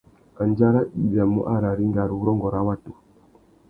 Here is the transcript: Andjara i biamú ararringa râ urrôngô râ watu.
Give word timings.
Andjara 0.41 0.81
i 0.99 1.01
biamú 1.09 1.39
ararringa 1.53 2.01
râ 2.09 2.13
urrôngô 2.19 2.47
râ 2.53 2.61
watu. 2.67 2.91